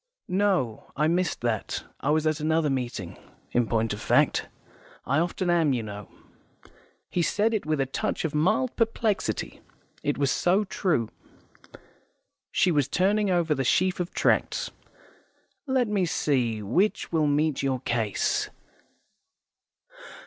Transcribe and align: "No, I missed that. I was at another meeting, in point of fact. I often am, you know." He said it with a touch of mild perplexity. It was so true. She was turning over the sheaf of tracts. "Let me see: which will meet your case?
"No, 0.27 0.91
I 0.95 1.07
missed 1.07 1.41
that. 1.41 1.83
I 1.99 2.09
was 2.09 2.25
at 2.25 2.39
another 2.39 2.71
meeting, 2.71 3.19
in 3.51 3.67
point 3.67 3.93
of 3.93 4.01
fact. 4.01 4.49
I 5.05 5.19
often 5.19 5.47
am, 5.51 5.73
you 5.73 5.83
know." 5.83 6.09
He 7.07 7.21
said 7.21 7.53
it 7.53 7.67
with 7.67 7.79
a 7.79 7.85
touch 7.85 8.25
of 8.25 8.33
mild 8.33 8.75
perplexity. 8.75 9.61
It 10.01 10.17
was 10.17 10.31
so 10.31 10.63
true. 10.63 11.09
She 12.49 12.71
was 12.71 12.87
turning 12.87 13.29
over 13.29 13.53
the 13.53 13.63
sheaf 13.63 13.99
of 13.99 14.11
tracts. 14.11 14.71
"Let 15.67 15.87
me 15.87 16.07
see: 16.07 16.63
which 16.63 17.11
will 17.11 17.27
meet 17.27 17.61
your 17.61 17.81
case? 17.81 18.49